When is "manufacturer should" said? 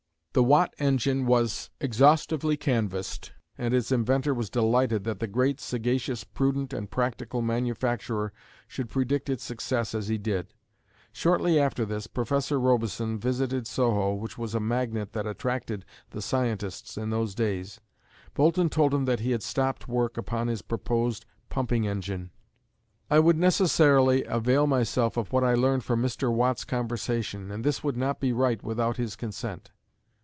7.41-8.89